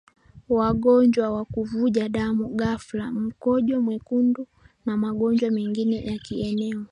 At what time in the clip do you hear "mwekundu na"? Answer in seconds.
3.81-4.97